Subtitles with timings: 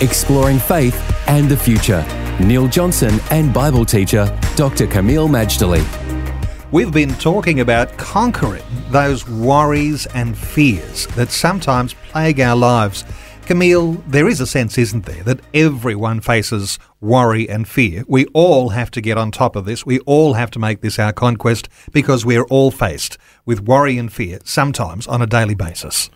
[0.00, 0.96] Exploring faith
[1.28, 2.02] and the future.
[2.40, 4.24] Neil Johnson and Bible teacher
[4.56, 4.86] Dr.
[4.86, 5.84] Kameel Majdali.
[6.72, 13.04] We've been talking about conquering those worries and fears that sometimes plague our lives.
[13.42, 18.02] Kameel, there is a sense, isn't there, that everyone faces worry and fear.
[18.08, 19.84] We all have to get on top of this.
[19.84, 24.10] We all have to make this our conquest because we're all faced with worry and
[24.10, 26.08] fear sometimes on a daily basis.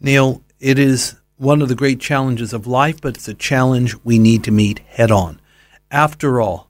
[0.00, 4.18] Neil, it is one of the great challenges of life, but it's a challenge we
[4.18, 5.40] need to meet head on.
[5.90, 6.68] After all,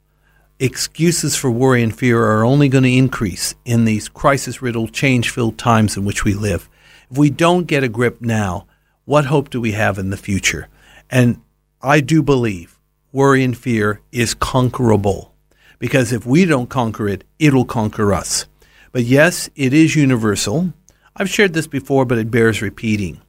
[0.59, 5.30] excuses for worry and fear are only going to increase in these crisis riddled, change
[5.30, 6.68] filled times in which we live.
[7.10, 8.66] If we don't get a grip now,
[9.04, 10.68] what hope do we have in the future?
[11.10, 11.42] And
[11.82, 12.79] I do believe
[13.12, 15.35] worry and fear is conquerable
[15.79, 18.46] because if we don't conquer it, it'll conquer us.
[18.90, 20.73] But yes, it is universal.
[21.15, 23.20] I've shared this before, but it bears repeating.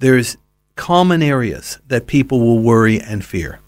[0.00, 0.36] There's
[0.80, 3.60] common areas that people will worry and fear.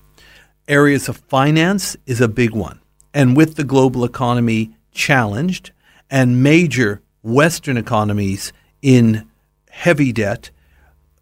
[0.66, 2.80] Areas of finance is a big one.
[3.12, 5.72] And with the global economy challenged
[6.10, 9.28] and major Western economies in
[9.68, 10.50] heavy debt,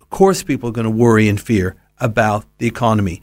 [0.01, 3.21] of course, people are going to worry and fear about the economy.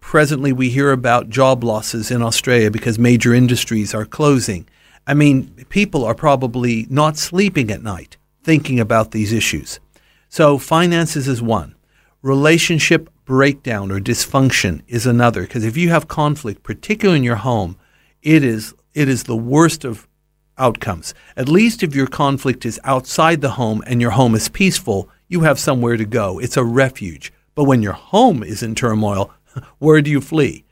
[0.00, 4.66] Presently, we hear about job losses in Australia because major industries are closing.
[5.06, 9.80] I mean, people are probably not sleeping at night thinking about these issues.
[10.30, 11.74] So, finances is one.
[12.22, 17.78] Relationship breakdown or dysfunction is another because if you have conflict, particularly in your home,
[18.22, 20.06] it is it is the worst of
[20.58, 21.14] outcomes.
[21.36, 25.40] At least if your conflict is outside the home and your home is peaceful, you
[25.40, 26.38] have somewhere to go.
[26.38, 27.32] It's a refuge.
[27.54, 29.32] But when your home is in turmoil,
[29.78, 30.64] where do you flee?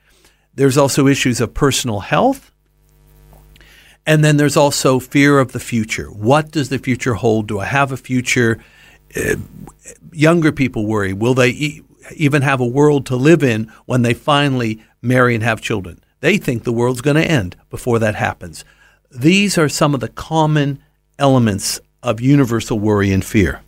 [0.55, 2.53] There's also issues of personal health.
[4.05, 6.11] And then there's also fear of the future.
[6.11, 7.47] What does the future hold?
[7.47, 8.59] Do I have a future?
[9.17, 9.37] Uh,
[10.13, 11.83] younger people worry will they e-
[12.17, 16.01] even have a world to live in when they finally marry and have children?
[16.21, 18.65] They think the world's going to end before that happens.
[19.11, 20.83] These are some of the common
[21.19, 23.63] elements of universal worry and fear.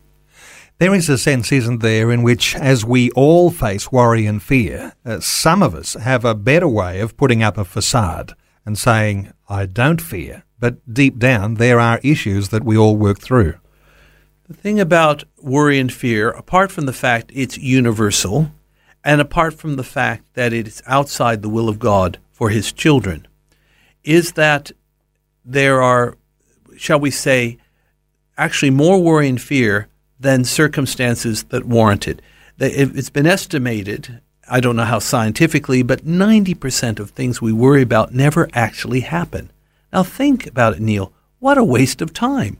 [0.78, 4.94] There is a sense, isn't there, in which, as we all face worry and fear,
[5.04, 8.34] uh, some of us have a better way of putting up a facade
[8.64, 13.18] and saying, I don't fear, but deep down there are issues that we all work
[13.20, 13.56] through.
[14.50, 18.50] The thing about worry and fear, apart from the fact it's universal,
[19.04, 22.72] and apart from the fact that it is outside the will of God for his
[22.72, 23.28] children,
[24.02, 24.72] is that
[25.44, 26.16] there are,
[26.76, 27.58] shall we say,
[28.36, 29.86] actually more worry and fear
[30.18, 32.20] than circumstances that warrant it.
[32.58, 38.12] It's been estimated, I don't know how scientifically, but 90% of things we worry about
[38.12, 39.52] never actually happen.
[39.92, 41.12] Now think about it, Neil.
[41.38, 42.58] What a waste of time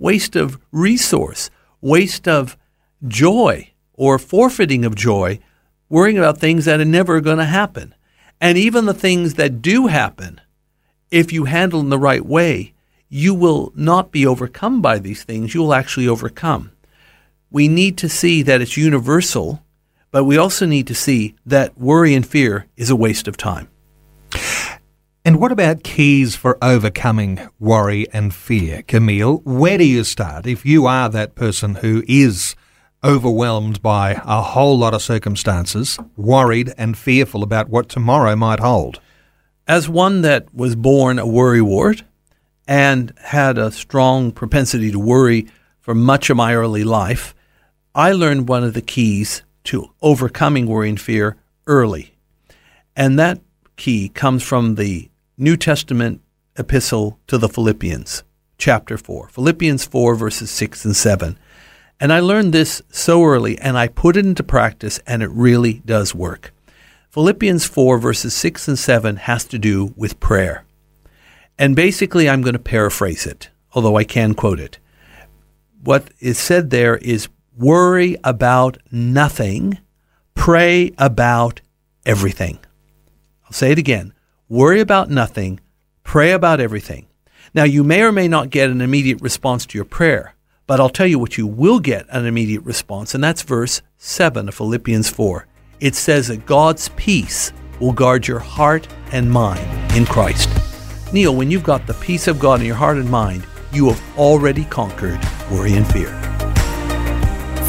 [0.00, 1.50] waste of resource,
[1.80, 2.56] waste of
[3.06, 5.38] joy or forfeiting of joy,
[5.88, 7.94] worrying about things that are never going to happen.
[8.40, 10.40] And even the things that do happen,
[11.10, 12.72] if you handle in the right way,
[13.08, 15.54] you will not be overcome by these things.
[15.54, 16.72] You will actually overcome.
[17.50, 19.62] We need to see that it's universal,
[20.10, 23.68] but we also need to see that worry and fear is a waste of time.
[25.30, 30.66] And what about keys for overcoming worry and fear, Kameel, Where do you start if
[30.66, 32.56] you are that person who is
[33.04, 38.98] overwhelmed by a whole lot of circumstances, worried and fearful about what tomorrow might hold?
[39.68, 42.02] As one that was born a worrywart
[42.66, 45.46] and had a strong propensity to worry
[45.78, 47.36] for much of my early life,
[47.94, 51.36] I learned one of the keys to overcoming worry and fear
[51.68, 52.16] early.
[52.96, 53.40] And that
[53.76, 55.09] key comes from the
[55.42, 56.20] New Testament
[56.58, 58.24] epistle to the Philippians,
[58.58, 59.30] chapter 4.
[59.30, 61.38] Philippians 4, verses 6 and 7.
[61.98, 65.80] And I learned this so early and I put it into practice, and it really
[65.86, 66.52] does work.
[67.08, 70.66] Philippians 4, verses 6 and 7 has to do with prayer.
[71.58, 74.78] And basically, I'm going to paraphrase it, although I can quote it.
[75.82, 79.78] What is said there is worry about nothing,
[80.34, 81.62] pray about
[82.04, 82.58] everything.
[83.46, 84.12] I'll say it again
[84.50, 85.60] worry about nothing,
[86.02, 87.06] pray about everything.
[87.54, 90.34] Now, you may or may not get an immediate response to your prayer,
[90.66, 94.48] but I'll tell you what you will get an immediate response, and that's verse 7
[94.48, 95.46] of Philippians 4.
[95.78, 100.50] it says that God's peace will guard your heart and mind in Christ.
[101.12, 104.18] Neil, when you've got the peace of God in your heart and mind, you have
[104.18, 105.18] already conquered
[105.50, 106.29] worry and fear.